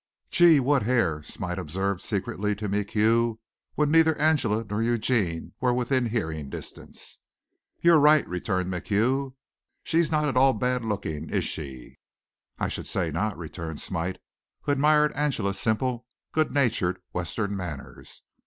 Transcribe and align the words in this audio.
"Gee, 0.31 0.59
what 0.59 0.81
hair!" 0.81 1.21
Smite 1.21 1.59
observed 1.59 2.01
secretly 2.01 2.55
to 2.55 2.67
MacHugh 2.67 3.37
when 3.75 3.91
neither 3.91 4.17
Angela 4.17 4.63
nor 4.67 4.81
Eugene 4.81 5.53
were 5.61 5.75
within 5.75 6.07
hearing 6.07 6.49
distance. 6.49 7.19
"You're 7.81 7.99
right," 7.99 8.27
returned 8.27 8.71
MacHugh. 8.71 9.35
"She's 9.83 10.09
not 10.11 10.25
at 10.25 10.35
all 10.35 10.53
bad 10.53 10.83
looking, 10.83 11.29
is 11.29 11.43
she?" 11.43 11.99
"I 12.57 12.67
should 12.67 12.87
say 12.87 13.11
not," 13.11 13.37
returned 13.37 13.79
Smite 13.79 14.17
who 14.61 14.71
admired 14.71 15.13
Angela's 15.13 15.59
simple, 15.59 16.07
good 16.33 16.49
natured 16.49 16.99
western 17.13 17.55
manners. 17.55 18.23